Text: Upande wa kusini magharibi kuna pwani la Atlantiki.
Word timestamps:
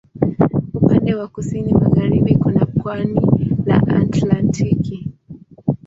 Upande 0.73 1.15
wa 1.15 1.27
kusini 1.27 1.73
magharibi 1.73 2.35
kuna 2.35 2.65
pwani 2.65 3.21
la 3.65 3.75
Atlantiki. 3.87 5.09